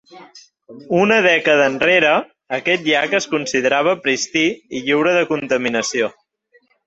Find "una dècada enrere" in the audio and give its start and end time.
0.99-2.13